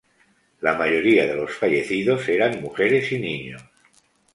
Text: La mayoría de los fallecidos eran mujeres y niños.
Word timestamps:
La 0.61 0.73
mayoría 0.73 1.27
de 1.27 1.35
los 1.35 1.51
fallecidos 1.53 2.27
eran 2.27 2.59
mujeres 2.59 3.11
y 3.11 3.19
niños. 3.19 3.63